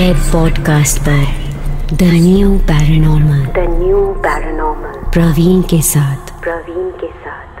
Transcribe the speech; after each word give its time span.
है 0.00 0.32
पॉडकास्ट 0.32 0.98
पर 0.98 1.24
the 1.96 2.02
new 2.02 2.58
paranormal 2.58 3.40
the 3.40 3.84
new 3.84 4.06
paranormal 4.06 5.10
Praveen 5.10 5.62
के 5.62 5.82
साथ. 5.82 6.16
प्रवीण 6.42 6.90
के 6.90 7.06
साथ. 7.06 7.60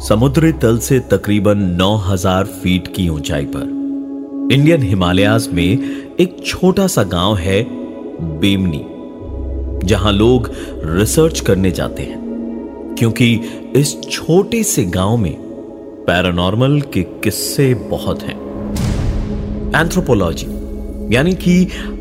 समुद्री 0.00 0.52
तल 0.52 0.78
से 0.78 1.00
तकरीबन 1.00 1.58
9000 1.58 2.44
फीट 2.44 2.94
की 2.96 3.08
ऊंचाई 3.08 3.44
पर 3.44 3.62
इंडियन 4.52 4.82
हिमालयाज 4.82 5.48
में 5.52 5.78
एक 6.20 6.36
छोटा 6.46 6.86
सा 6.86 7.02
गाँव 7.02 7.36
है 7.36 7.62
बेमनी 8.40 8.84
जहाँ 9.86 10.12
लोग 10.12 10.50
रिसर्च 10.84 11.40
करने 11.40 11.70
जाते 11.70 12.02
हैं 12.02 12.22
क्योंकि 12.98 13.40
इस 13.76 14.02
छोटे 14.10 14.62
से 14.62 14.84
गाँव 14.84 15.16
में 15.16 15.34
पैरानॉर्मल 16.06 16.80
के 16.80 17.02
किस्से 17.02 17.74
बहुत 17.74 18.22
हैं। 18.22 18.43
एंथ्रोपोलॉजी 19.74 20.46
यानी 21.14 21.32
कि 21.34 21.54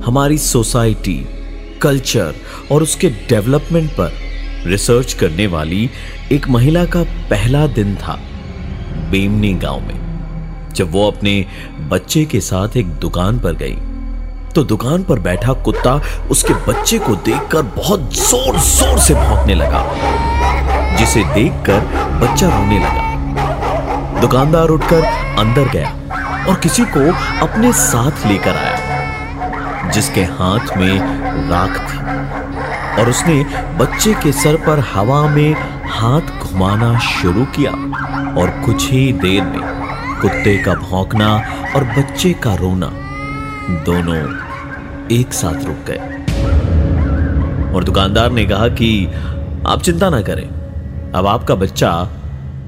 हमारी 0.06 0.38
सोसाइटी 0.38 1.16
कल्चर 1.82 2.36
और 2.72 2.84
उसके 2.84 3.10
डेवलपमेंट 3.30 3.90
पर 3.92 4.12
रिसर्च 4.66 5.14
करने 5.14 5.48
वाली 5.48 5.90
एक 6.32 6.48
महिला 6.50 6.84
का 6.86 7.04
पहला 7.30 7.66
दिन 7.70 7.96
था 7.96 8.20
बेमनी 9.12 9.54
गाँव 9.54 9.80
में, 9.80 10.74
जब 10.76 10.92
वो 10.92 11.08
अपने 11.08 11.34
बच्चे 11.90 12.24
के 12.26 12.40
साथ 12.42 12.78
एक 12.78 12.88
दुकान 13.00 13.40
पर 13.40 13.56
गई। 13.56 13.76
तो 14.56 14.64
दुकान 14.64 15.04
पर 15.04 15.20
बैठा 15.20 15.54
कुत्ता 15.64 15.94
उसके 16.32 16.54
बच्चे 16.68 16.98
को 17.00 17.16
देखकर 17.26 17.62
बहुत 17.78 18.14
ज़ोर 18.16 18.60
ज़ोर 18.60 19.00
से 19.00 19.14
भौंकने 19.16 19.56
लगा, 19.56 19.84
जिसे 21.00 21.24
देखकर 21.34 21.80
बच्चा 22.22 22.48
रोने 22.50 22.80
लगा। 22.80 24.22
दुकानदार 24.22 24.70
उठकर 24.70 25.04
अंदर 25.40 25.70
गया। 25.70 25.90
और 26.48 26.56
किसी 26.56 26.86
को 26.86 27.00
अपने 27.46 27.74
साथ 27.74 28.26
लेकर 28.28 28.56
आया, 28.56 29.90
जिसके 29.90 30.24
हाथ 30.24 30.78
में 30.78 31.00
राख 31.50 31.78
थी। 31.78 31.98
और 33.02 33.10
उसने 33.10 33.46
बच्चे 33.78 34.14
के 34.14 34.32
सर 34.32 34.56
पर 34.56 34.80
हवा 34.80 35.28
में 35.28 35.56
हाथ 35.90 36.22
घुमाना 36.22 37.00
शुरू 37.00 37.46
किया 37.46 37.72
और 38.42 38.50
कुछ 38.66 38.92
ही 38.92 39.14
देर 39.14 39.44
में 39.44 39.62
कुत्ते 40.22 40.58
का 40.58 40.74
भौंकना 40.74 41.44
और 41.76 41.84
बच्चे 41.84 42.34
का 42.34 42.56
रोना 42.56 42.90
दोनों 43.86 44.22
एक 45.12 45.34
साथ 45.34 45.66
रुक 45.66 45.78
गए। 45.88 46.02
और 47.74 47.84
दुकानदार 47.84 48.32
ने 48.32 48.46
कहा 48.46 48.68
कि 48.68 49.06
आप 49.68 49.82
चिंता 49.82 50.10
ना 50.10 50.22
करें, 50.22 50.48
अब 51.12 51.28
आपका 51.28 51.56
बच्चा 51.56 52.08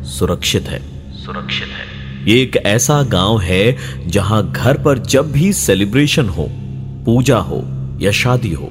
सुरक्षित 0.03 0.67
है। 0.67 0.79
सुरक्षित 1.13 1.67
है। 1.67 1.84
ये 2.27 2.41
एक 2.41 2.57
ऐसा 2.57 3.03
गाँव 3.03 3.39
है 3.39 3.77
जहाँ 4.07 4.51
घर 4.51 4.77
पर 4.77 4.97
जब 4.97 5.31
भी 5.31 5.53
सेलिब्रेशन 5.53 6.29
हो 6.29 6.47
पूजा 7.05 7.37
हो 7.37 7.63
या 8.01 8.11
शादी 8.11 8.53
हो 8.53 8.65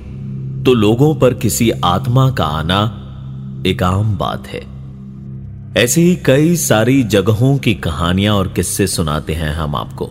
तो 0.65 0.75
लोगों 0.75 1.15
पर 1.15 1.35
किसी 1.35 1.71
आत्मा 1.71 2.31
का 2.31 2.45
आना 2.45 3.01
एक 3.67 3.83
आम 3.83 4.19
बात 4.19 4.47
है। 4.47 4.75
ऐसे 5.85 6.01
ही 6.01 6.17
कई 6.17 6.57
सारी 6.57 7.03
जगहों 7.03 7.59
की 7.59 7.75
कहानियाँ 7.75 8.35
और 8.35 8.49
किस्से 8.49 8.87
सुनाते 8.87 9.33
हैं 9.33 9.53
हम 9.55 9.77
आपको। 9.77 10.07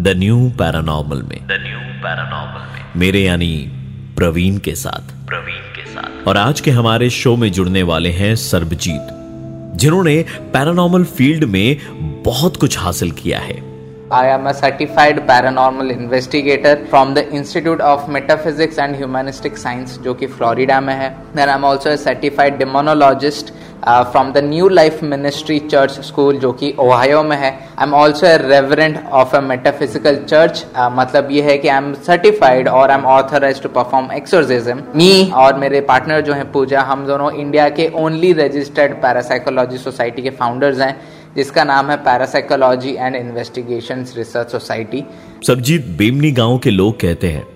द 0.00 0.14
न्यू 0.16 0.52
पैरानॉर्मल 0.58 1.22
में। 1.22 1.38
द 1.46 1.48
न्यू 1.50 1.78
पैरानॉर्मल 1.78 2.60
में। 2.60 2.84
मेरे 2.96 3.22
यानी 3.22 3.56
प्रवीण 4.16 4.58
के 4.58 4.74
साथ। 4.74 5.26
प्रवीण 5.26 5.54
के 5.54 5.86
साथ। 5.86 6.28
और 6.28 6.36
आज 6.36 6.60
के 6.60 6.70
हमारे 6.70 7.10
शो 7.10 7.36
में 7.36 7.52
जुड़ने 7.52 7.82
वाले 7.82 8.10
हैं 8.10 8.36
सरबजीत। 8.36 9.15
जिन्होंने 9.82 10.24
पैरानॉर्मल 10.52 11.04
फ़ील्ड 11.04 11.44
में 11.54 12.22
बहुत 12.26 12.56
कुछ 12.56 12.78
हासिल 12.78 13.10
किया 13.22 13.38
है 13.38 13.64
I 14.08 14.26
am 14.32 14.44
a 14.46 14.52
certified 14.54 15.16
paranormal 15.28 15.88
investigator 15.92 16.74
from 16.90 17.14
the 17.14 17.24
Institute 17.38 17.80
of 17.80 18.08
Metaphysics 18.08 18.78
and 18.78 18.98
Humanistic 19.00 19.56
Science 19.62 19.96
जो 20.02 20.14
कि 20.14 20.26
फ्लोरिडा 20.34 20.80
में 20.80 20.94
है 20.94 21.08
Then 21.34 21.52
I'm 21.54 21.64
also 21.70 21.90
a 21.90 21.98
certified 22.04 22.60
demonologist 22.60 23.50
from 23.84 24.32
the 24.32 24.38
new 24.44 24.68
life 24.68 25.02
ministry 25.02 25.58
church 25.58 26.00
school 26.00 26.36
जो 26.36 26.52
कि 26.52 26.74
ओहायो 26.80 27.22
में 27.22 27.36
है. 27.36 27.50
I 27.78 27.86
am 27.86 27.94
also 27.94 28.26
a 28.26 28.36
reverend 28.38 29.04
of 29.12 29.36
a 29.36 29.40
metaphysical 29.40 30.16
church 30.28 30.64
मतलब 30.78 31.30
ये 31.30 31.42
है 31.42 31.58
कि 31.58 31.68
आई 31.68 31.76
एम 31.76 31.92
सर्टिफाइड 32.06 32.68
और 32.68 32.90
I 32.90 32.98
am 32.98 33.04
authorise 33.06 33.62
to 33.62 33.68
perform 33.68 34.10
exorcism 34.12 34.82
me 34.96 35.30
और 35.34 35.58
मेरे 35.58 35.80
पार्टनर 35.80 36.20
जो 36.20 36.32
हैं, 36.32 36.50
पूजा, 36.52 36.80
हम 36.82 37.06
दोनों 37.06 37.30
इंडिया 37.32 37.68
के 37.68 37.90
ओनली 37.94 38.32
रजिस्टर्ड 38.32 38.94
पैरासाइकोलॉजी 39.02 39.78
सोसाइटी 39.78 40.22
के 40.22 40.30
फाउंडर्स 40.30 40.80
हैं, 40.80 40.96
जिसका 41.36 41.64
नाम 41.64 41.90
है 41.90 41.96
parapsychology 41.96 42.96
and 42.98 43.16
investigation 43.16 44.06
research 44.16 44.52
society 44.52 45.04
Sabjeet 45.46 45.86
Bemni 45.98 46.32
गाँव 46.32 46.58
के 46.58 46.70
लोग 46.70 47.00
कहते 47.00 47.30
हैं 47.30 47.46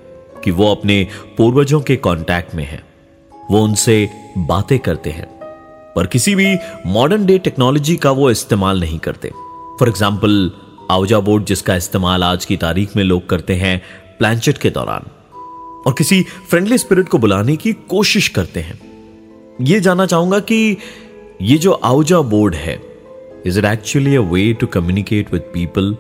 कि 0.45 0.51
वो 0.51 0.71
अपने 0.71 1.07
पूर्वजों 1.37 1.81
के 1.81 1.97
कांटेक्ट 1.97 2.55
में 2.55 2.65
हैं। 2.65 2.83
वो 3.51 3.63
उनसे 3.65 4.09
बातें 4.39 4.79
करते 4.79 5.11
हैं। 5.11 5.40
पर 5.97 6.07
किसी 6.07 6.35
भी 6.35 6.57
मॉडर्न 6.87 7.25
डे 7.27 7.39
टेक्नोलॉजी 7.39 7.97
का 7.97 8.11
वो 8.11 8.31
इस्तेमाल 8.31 8.81
नहीं 8.81 8.99
करते। 8.99 9.29
फॉर 9.81 9.89
एग्ज़ाम्पल 9.89 10.51
आवजा 10.91 11.21
बोर्ड 11.21 11.45
जिसका 11.45 11.77
इस्तेमाल 11.77 12.25
आज 12.25 12.45
की 12.45 12.57
तारीख 12.57 12.97
में 12.97 13.05
लोग 13.05 13.29
करते 13.29 13.55
हैं 13.55 13.81
प्लानचेट 14.19 14.59
के 14.59 14.71
दौरान। 14.71 15.11
और 15.87 15.95
किसी 15.99 16.23
फ्रेंडली 16.51 16.79
स्पिरिट 16.79 17.09
को 17.09 17.19
बुलाने 17.19 17.57
की 17.57 17.73
कोशिश 17.91 18.29
करते 18.29 18.61
हैं। 18.61 18.79
ये 19.61 19.81
जानना 19.81 20.07
चाहूँगा 20.07 20.39
कि 20.41 20.77
ये 21.43 21.59
जो 21.59 21.73
आउजा 21.73 22.21
बोर्ड 22.31 22.55
है 22.55 22.81
is 23.47 23.59
it 23.59 23.65
actually 23.65 24.17
a 24.17 24.21
way 24.31 24.53
to 24.53 24.67
communicate 24.67 25.33
with 25.33 25.43
people 25.55 25.95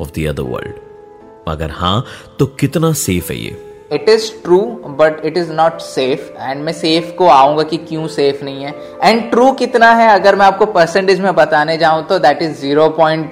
of 0.00 0.10
the 0.10 0.26
other 0.28 0.42
world 0.42 1.48
अगर 1.48 1.70
हाँ 1.70 2.04
तो 2.38 2.46
कितना 2.60 2.92
सेफ़ 2.92 3.32
है 3.32 3.38
ये? 3.38 3.56
It 3.90 4.08
is 4.08 4.30
true 4.42 4.58
but 4.98 5.24
it 5.26 5.36
is 5.36 5.50
not 5.52 5.80
safe 5.80 6.30
and 6.40 6.62
मैं 6.64 6.72
सेफ़ 6.72 7.10
को 7.16 7.26
आऊँगा 7.28 7.62
कि 7.62 7.76
क्यों 7.78 8.06
सेफ़ 8.08 8.44
नहीं 8.44 8.64
है? 8.64 8.74
एंड 9.04 9.30
ट्रू 9.30 9.50
कितना 9.52 9.90
है? 9.92 10.08
अगर 10.10 10.36
मैं 10.36 10.46
आपको 10.46 10.66
परसेंटेज 10.68 11.20
में 11.20 11.34
बताने 11.34 11.76
जाऊँ 11.78 12.06
तो 12.06 12.18
that 12.18 12.42
is 12.42 12.60
zero 12.60 12.88
point 12.98 13.30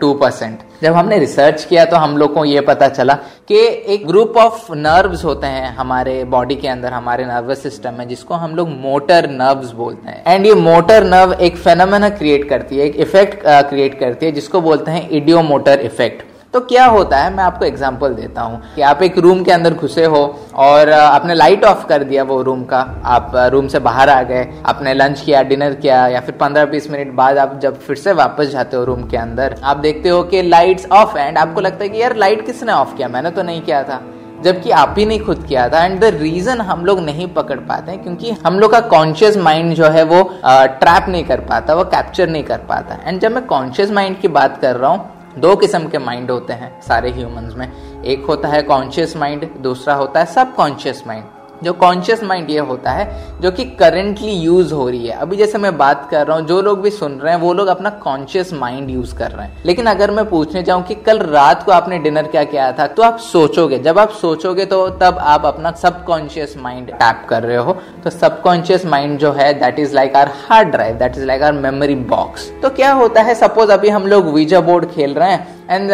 two 0.00 0.12
percent 0.14 0.58
जब 0.82 0.94
हमने 0.94 1.18
रिसर्च 1.18 1.64
किया 1.64 1.84
तो 1.84 1.96
हम 1.96 2.16
लोग 2.18 2.32
को 2.34 2.44
ये 2.44 2.60
पता 2.60 2.88
चला 2.88 3.14
कि 3.48 3.58
एक 3.94 4.06
ग्रुप 4.06 4.36
ऑफ़ 4.36 4.72
नर्व्स 4.74 5.24
होते 5.24 5.46
हैं 5.46 5.74
हमारे 5.76 6.22
बॉडी 6.26 6.56
के 6.56 6.68
अंदर, 6.68 6.92
हमारे 6.92 7.24
नर्वस 7.24 7.62
सिस्टम 7.62 7.94
में, 7.94 8.06
जिसको 8.08 8.34
हम 8.34 8.54
लोग 8.56 8.68
मोटर 8.70 9.28
नर्व्स 9.30 9.72
बोलते 9.72 10.10
हैं। 10.10 10.22
एंड 10.26 10.46
ये 10.46 10.54
मोटर 10.54 11.04
नर्व 11.04 11.32
एक 11.34 11.56
फेनोमेना 11.56 12.08
क्रिएट 12.10 12.48
करती 12.48 12.78
है, 12.78 12.86
एक 12.86 12.96
इफ़ेक्ट 12.98 13.42
क्रिएट 13.44 13.98
करती 14.00 14.26
है, 14.26 14.32
जिसको 14.32 14.60
बोलते 14.60 14.90
हैं 14.90 15.08
इडियो 15.10 15.42
मोटर 15.42 15.80
इफ़ेक्ट 15.80 16.24
तो 16.56 16.60
क्या 16.62 16.84
होता 16.86 17.16
है? 17.18 17.32
मैं 17.34 17.42
आपको 17.44 17.64
एग्ज़ाम्पल 17.64 18.12
देता 18.14 18.42
हूँ 18.42 18.60
कि 18.74 18.82
आप 18.82 19.02
एक 19.02 19.16
रूम 19.18 19.42
के 19.44 19.52
अंदर 19.52 19.74
घुसे 19.74 20.04
हो 20.04 20.20
और 20.56 20.90
आपने 20.90 21.34
लाइट 21.34 21.64
ऑफ़ 21.64 21.84
कर 21.88 22.04
दिया 22.04 22.22
वो 22.24 22.40
रूम 22.42 22.62
का। 22.64 22.78
आप 23.06 23.32
रूम 23.52 23.66
से 23.68 23.78
बाहर 23.80 24.08
आ 24.10 24.22
गए, 24.22 24.46
आपने 24.66 24.94
लंच 24.94 25.20
किया 25.20 25.42
डिनर 25.42 25.74
किया 25.74 26.06
या 26.08 26.20
फिर 26.20 26.34
पंद्रह 26.36 26.64
बीस 26.66 26.90
मिनट 26.90 27.12
बाद 27.14 27.38
आप 27.38 27.58
जब 27.62 27.78
फिर 27.80 27.96
से 27.96 28.12
वापस 28.14 28.48
जाते 28.50 28.76
हो 28.76 28.84
रूम 28.84 29.02
के 29.08 29.16
अंदर, 29.16 29.56
आप 29.64 29.76
देखते 29.78 30.08
हो 30.08 30.22
कि 30.22 30.42
लाइट्स 30.42 30.86
ऑफ़ 30.92 31.16
एंड 31.18 31.38
आपको 31.38 31.60
लगता 31.60 31.84
है 31.84 31.88
कि 31.88 32.00
यार 32.02 32.16
लाइट 32.16 32.46
किसने 32.46 32.72
ऑफ़ 32.72 32.96
किया? 32.96 33.08
मैंने 33.08 33.30
तो 33.30 33.42
नहीं 33.42 33.60
किया 33.62 33.82
था। 33.82 34.00
जबकि 34.44 34.70
आप 34.72 34.94
ही 34.98 35.04
नहीं 35.06 35.20
खुद 35.20 35.44
किया 35.48 35.68
था। 35.68 35.84
एंड 35.84 36.00
द 36.00 36.04
रीजन 36.14 36.60
हम 36.62 36.84
लोग 36.86 37.00
नहीं 37.00 37.26
पकड़ 37.34 37.58
पाते 37.60 37.92
हैं 37.92 38.02
क्योंकि 38.02 38.30
हम 38.46 38.58
लोग 38.58 38.72
का 38.72 38.80
कॉन्शियस 38.88 39.36
माइंड 39.38 39.74
जो 39.74 39.88
है 39.88 40.02
वो 40.04 40.22
ट्रैप 40.44 41.08
नहीं 41.08 41.24
कर 41.24 41.40
पाता, 41.42 41.74
वो 41.74 41.84
कैप्चर 41.86 42.28
नहीं 42.28 42.44
कर 42.44 42.58
पाता। 42.68 42.98
एंड 43.04 43.20
जब 43.20 43.32
मैं 43.32 43.44
कॉन्शियस 43.46 43.90
माइंड 43.90 44.20
की 44.20 44.28
बात 44.30 44.58
कर 44.62 44.76
रहा 44.76 44.90
हूँ 44.90 45.14
दो 45.38 45.54
किस्म 45.56 45.88
के 45.88 45.98
माइंड 45.98 46.30
होते 46.30 46.52
हैं 46.52 46.80
सारे 46.80 47.10
ह्यूमंस 47.10 47.54
में। 47.54 48.02
एक 48.02 48.24
होता 48.26 48.48
है 48.48 48.62
कॉन्शियस 48.62 49.16
माइंड 49.16 49.48
दूसरा 49.60 49.94
होता 49.94 50.20
है 50.20 50.26
सब 50.26 50.54
कॉन्शियस 50.54 51.06
माइंड 51.06 51.24
जो 51.62 51.72
कॉन्शियस 51.74 52.22
माइंड 52.24 52.50
ये 52.50 52.58
होता 52.60 52.90
है, 52.90 53.04
जो 53.40 53.50
कि 53.50 53.64
करेंटली 53.80 54.32
यूज़ 54.32 54.72
हो 54.74 54.88
रही 54.88 55.06
है। 55.06 55.16
अभी 55.16 55.36
जैसे 55.36 55.58
मैं 55.58 55.76
बात 55.78 56.08
कर 56.10 56.26
रहा 56.26 56.36
हूँ, 56.36 56.46
जो 56.46 56.60
लोग 56.62 56.80
भी 56.82 56.90
सुन 56.90 57.12
रहे 57.12 57.32
हैं, 57.34 57.40
वो 57.40 57.52
लोग 57.52 57.68
अपना 57.68 57.90
कॉन्शियस 58.02 58.52
माइंड 58.52 58.90
यूज़ 58.90 59.14
कर 59.14 59.30
रहे 59.30 59.46
हैं। 59.46 59.62
लेकिन 59.66 59.86
अगर 59.86 60.10
मैं 60.10 60.28
पूछने 60.28 60.62
जाऊँ 60.62 60.82
कि 60.82 60.94
कल 60.96 61.18
रात 61.18 61.62
को 61.62 61.72
आपने 61.72 61.98
डिनर 61.98 62.26
क्या 62.26 62.44
किया 62.44 62.70
था 62.72 62.86
तो 62.86 63.02
आप 63.02 63.18
सोचोगे, 63.22 63.78
जब 63.78 63.98
आप 63.98 64.10
सोचोगे 64.12 64.64
तो 64.64 64.88
तब 65.00 65.18
आप 65.20 65.46
अपना 65.46 65.70
सबकॉन्शियस 65.82 66.56
माइंड 66.58 66.90
टैप 66.92 67.26
कर 67.28 67.42
रहे 67.42 67.56
हो। 67.56 67.76
तो 68.04 68.10
सबकॉन्शियस 68.10 68.86
माइंड 68.86 69.18
जो 69.18 69.32
है 69.32 69.52
that 69.60 69.78
is 69.78 69.94
like 69.94 70.16
our 70.16 70.32
hard 70.48 70.68
drive 70.68 70.96
that 70.96 71.16
is 71.16 71.24
like 71.24 71.42
our 71.42 71.52
memory 71.54 71.94
box 72.06 72.50
तो 72.62 72.70
क्या 72.70 72.92
होता 72.92 73.22
है 73.22 73.34
सपोज़ 73.34 73.72
अभी 73.72 73.88
हम 73.88 74.06
लोग 74.06 74.32
वीज़ा 74.34 74.60
बोर्ड 74.62 74.90
खेल 74.90 75.14
रहे 75.14 75.30
हैं 75.30 75.55
एंड 75.70 75.90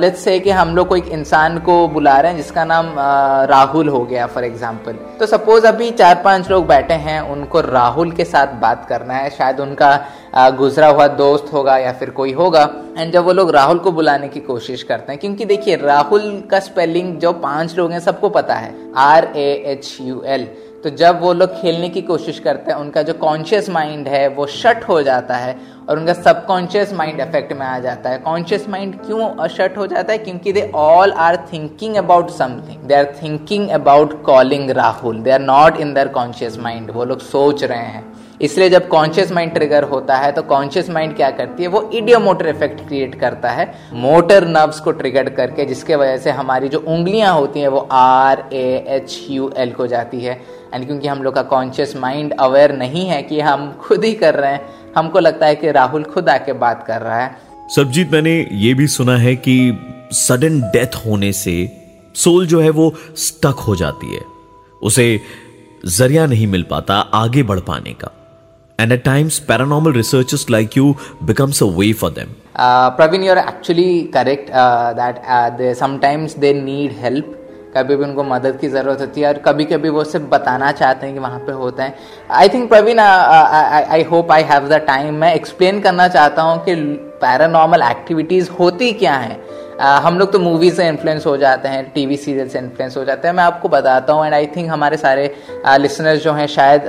लेट्स 0.00 0.20
से 0.20 0.38
कि 0.40 0.50
हम 0.50 0.74
लोग 0.76 0.88
को 0.88 0.96
एक 0.96 1.08
इंसान 1.08 1.58
को 1.58 1.76
बुला 1.88 2.18
रहे 2.20 2.32
हैं 2.32 2.38
जिसका 2.38 2.64
नाम 2.64 2.86
uh, 2.86 3.48
राहुल 3.50 3.88
हो 3.88 4.04
गया 4.04 4.26
फॉर 4.26 4.44
एग्ज़ाम्पल 4.44 4.92
तो 5.18 5.26
सपोज़ 5.26 5.66
अभी 5.66 5.90
चार 5.90 6.20
पाँच 6.24 6.50
लोग 6.50 6.66
बैठे 6.66 6.94
हैं 7.06 7.20
उनको 7.30 7.60
राहुल 7.60 8.12
के 8.12 8.24
साथ 8.24 8.54
बात 8.60 8.86
करना 8.88 9.14
है। 9.14 9.30
शायद 9.30 9.60
उनका 9.60 9.90
uh, 10.32 10.50
गुजरा 10.58 10.88
हुआ 10.88 11.06
दोस्त 11.16 11.52
होगा 11.52 11.76
या 11.78 11.92
फिर 11.92 12.10
कोई 12.10 12.32
होगा। 12.32 12.62
एंड 12.98 13.12
जब 13.12 13.24
वो 13.24 13.32
लोग 13.32 13.50
राहुल 13.50 13.78
को 13.78 13.92
बुलाने 13.92 14.28
की 14.28 14.40
कोशिश 14.40 14.82
करते 14.82 15.12
हैं 15.12 15.20
क्योंकि 15.20 15.44
देखिए 15.44 15.76
राहुल 15.76 16.42
का 16.50 16.60
स्पेलिंग 16.60 17.16
जो 17.18 17.32
पाँच 17.32 17.76
लोग 17.78 17.92
हैं 17.92 18.00
सबको 18.00 18.28
पता 18.28 18.54
है। 18.54 18.74
R 18.96 19.24
A 19.36 19.50
H 19.66 19.96
U 20.00 20.22
L 20.26 20.48
तो 20.84 20.90
जब 20.90 21.20
वो 21.20 21.32
लोग 21.32 21.60
खेलने 21.60 21.88
की 21.88 22.00
कोशिश 22.02 22.38
करते 22.38 22.70
हैं, 22.70 22.78
उनका 22.78 23.02
जो 23.02 23.12
कॉन्शियस 23.14 23.68
माइंड 23.70 24.08
है, 24.08 24.26
वो 24.28 24.46
शट 24.46 24.84
हो 24.88 25.00
जाता 25.02 25.36
है 25.36 25.56
और 25.88 25.98
उनका 25.98 26.12
सबकॉन्शियस 26.12 26.92
माइंड 26.92 27.20
इफ़ेक्ट 27.20 27.52
में 27.52 27.66
आ 27.66 27.78
जाता 27.78 28.10
है। 28.10 28.18
कॉन्शियस 28.18 28.68
माइंड 28.68 28.94
क्यों 29.06 29.28
अशट 29.38 29.76
हो 29.78 29.86
जाता 29.86 30.12
है? 30.12 30.18
क्योंकि 30.18 30.52
they 30.52 30.70
all 30.74 31.12
are 31.12 31.36
thinking 31.52 31.96
about 31.96 32.30
something 32.30 32.82
they 32.82 32.94
are 32.94 33.12
thinking 33.22 33.68
about 33.70 34.22
calling 34.22 34.70
Rahul 34.70 35.20
they 35.20 35.30
are 35.30 35.40
not 35.40 35.76
in 35.76 35.94
their 35.94 36.08
conscious 36.08 36.58
mind 36.58 36.90
वो 36.90 37.04
लोग 37.04 37.20
सोच 37.20 37.64
रहे 37.64 37.78
हैं। 37.78 38.04
इसलिए 38.40 38.68
जब 38.70 38.88
कॉन्शियस 38.88 39.32
माइंड 39.32 39.52
ट्रिगर 39.54 39.82
होता 39.82 40.16
है 40.16 40.32
तो 40.32 40.42
कॉन्शियस 40.42 40.90
माइंड 40.90 41.16
क्या 41.16 41.30
करती 41.30 41.62
है? 41.62 41.68
वो 41.68 41.90
इडियोमोटर 41.94 42.46
इफ़ेक्ट 42.46 42.80
क्रिएट 42.88 43.14
करता 43.14 43.50
है। 43.50 43.74
मोटर 43.92 44.46
नर्व्स 44.46 44.80
को 44.80 44.92
ट्रिगर 44.92 45.28
करके, 45.28 45.64
जिसके 45.64 45.96
वजह 45.96 46.16
से 46.16 46.30
हमारी 46.30 46.68
जो 46.68 46.78
उंगलियाँ 46.78 47.34
होती 47.34 47.60
हैं, 47.60 47.68
वो 47.68 47.88
R 47.92 48.48
A 48.52 48.84
H 48.88 49.26
U 49.30 49.52
L 49.56 49.72
को 49.72 49.86
जाती 49.86 50.20
है। 50.20 50.40
एंड 50.74 50.86
क्योंकि 50.86 51.08
हम 51.08 51.22
लोग 51.22 51.34
का 51.34 51.42
कॉन्शियस 51.42 51.96
माइंड 51.96 52.32
अवेयर 52.32 52.72
नहीं 52.72 53.06
है 53.06 53.22
कि 53.22 53.40
हम 53.40 53.72
खुद 53.80 54.04
ही 54.04 54.12
कर 54.12 54.34
रहे 54.34 54.52
हैं, 54.52 54.60
हमको 54.96 55.18
लगता 55.18 55.46
है 55.46 55.56
कि 55.56 55.70
राहुल 55.70 56.04
खुद 56.04 56.28
आके 56.28 56.52
बात 56.52 56.84
कर 56.86 57.00
रहा 57.00 57.20
है। 57.20 57.36
सरजीत 57.68 58.12
मैंने 58.12 58.48
ये 58.52 58.74
भी 58.74 58.86
सुना 58.86 59.16
है 59.16 59.36
कि 59.36 59.78
सडन 60.12 60.60
डेथ 60.60 60.96
होने 61.06 61.32
से 61.32 61.56
सोल 62.14 62.46
जो 62.46 62.60
है 62.60 62.70
वो 62.70 62.92
स्टक 63.16 63.64
हो 63.68 63.76
जाती 63.76 64.14
है। 64.14 64.20
उसे 64.82 65.20
ज़रिया 65.86 66.26
नहीं 66.26 66.46
मिल 66.46 66.62
पाता 66.62 66.94
आगे 66.94 67.42
बढ़ 67.42 67.60
पाने 67.60 67.92
का। 67.92 68.10
And 68.78 68.92
at 68.92 69.04
times 69.04 69.40
paranormal 69.40 69.94
researchers 69.94 70.48
like 70.50 70.76
you 70.76 70.96
becomes 71.24 71.60
a 71.60 71.66
way 71.78 71.92
for 71.92 72.10
them 72.10 72.34
uh, 72.56 72.88
praveen 72.96 73.24
you're 73.24 73.44
actually 73.52 74.08
correct 74.08 74.50
uh, 74.50 74.92
that 74.94 75.22
uh, 75.26 75.50
they, 75.50 75.72
sometimes 75.74 76.34
they 76.36 76.52
need 76.52 76.92
help 77.06 77.34
कभी 77.76 77.96
भी 77.96 78.04
उनको 78.04 78.22
मदद 78.24 78.56
की 78.60 78.68
ज़रूरत 78.68 79.00
होती 79.00 79.20
है 79.20 79.26
और 79.28 79.38
कभी 79.46 79.64
कभी 79.64 79.88
वो 79.96 80.04
सिर्फ़ 80.04 80.26
बताना 80.26 80.70
चाहते 80.72 81.06
हैं 81.06 81.14
कि 81.14 81.20
वहाँ 81.20 81.38
पे 81.46 81.52
होता 81.52 81.84
है 81.84 81.94
I 82.40 82.48
think 82.48 82.68
Praveen 82.68 83.00
I 83.00 84.02
hope 84.10 84.32
I 84.32 84.42
have 84.50 84.68
the 84.68 84.80
time 84.86 85.14
मैं 85.22 85.32
एक्सप्लेन 85.34 85.80
करना 85.80 86.06
चाहता 86.08 86.42
हूँ 86.42 86.58
कि 86.64 86.74
पैरानॉर्मल 87.22 87.82
एक्टिविटीज़ 87.90 88.50
होती 88.60 88.92
क्या 89.02 89.16
हैं 89.16 89.38
हम 89.80 90.18
लोग 90.18 90.32
तो 90.32 90.38
मूवी 90.38 90.70
से 90.70 90.86
इन्फ्लुएंस 90.88 91.26
हो 91.26 91.36
जाते 91.36 91.68
हैं 91.68 91.82
टीवी 91.94 92.16
सीरियल 92.16 92.48
से 92.48 92.58
इन्फ्लुएंस 92.58 92.96
हो 92.96 93.04
जाते 93.04 93.28
हैं। 93.28 93.34
मैं 93.34 93.44
आपको 93.44 93.68
बताता 93.68 94.12
हूँ 94.12 94.24
एंड 94.26 94.34
आई 94.34 94.46
थिंक 94.46 94.70
हमारे 94.70 94.96
सारे 94.96 95.26
लिसनर्स 95.78 96.22
जो 96.22 96.32
हैं 96.32 96.46
शायद 96.46 96.82